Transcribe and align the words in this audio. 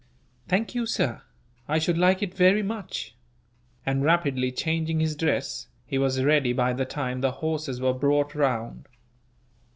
"Thank 0.47 0.73
you, 0.73 0.87
sir; 0.87 1.21
I 1.67 1.77
should 1.77 1.95
like 1.99 2.23
it 2.23 2.33
very 2.33 2.63
much;" 2.63 3.13
and, 3.85 4.03
rapidly 4.03 4.51
changing 4.51 4.99
his 4.99 5.15
dress, 5.15 5.67
he 5.85 5.99
was 5.99 6.23
ready 6.23 6.53
by 6.53 6.73
the 6.73 6.85
time 6.85 7.21
the 7.21 7.33
horses 7.33 7.79
were 7.79 7.93
brought 7.93 8.33
round. 8.33 8.87